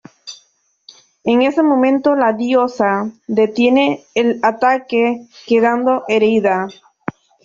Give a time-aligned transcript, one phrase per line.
[1.25, 6.69] En ese momento la diosa detiene el ataque, quedando herida.